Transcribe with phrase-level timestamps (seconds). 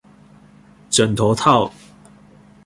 [0.89, 1.71] 枕頭套